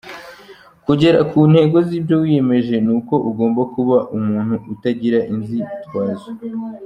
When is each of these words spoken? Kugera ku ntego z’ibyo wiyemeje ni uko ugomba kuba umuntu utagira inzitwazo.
Kugera 0.85 1.19
ku 1.29 1.39
ntego 1.51 1.77
z’ibyo 1.87 2.15
wiyemeje 2.23 2.75
ni 2.85 2.91
uko 2.97 3.13
ugomba 3.29 3.61
kuba 3.73 3.97
umuntu 4.17 4.55
utagira 4.73 5.19
inzitwazo. 5.33 6.27